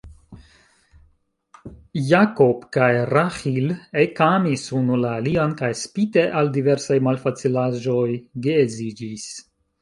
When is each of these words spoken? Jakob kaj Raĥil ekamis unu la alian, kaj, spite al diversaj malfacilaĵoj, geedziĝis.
Jakob 2.11 2.63
kaj 2.77 2.87
Raĥil 3.09 3.73
ekamis 4.05 4.63
unu 4.79 4.97
la 5.03 5.11
alian, 5.19 5.53
kaj, 5.61 5.71
spite 5.83 6.25
al 6.41 6.51
diversaj 6.57 6.99
malfacilaĵoj, 7.11 8.09
geedziĝis. 8.49 9.29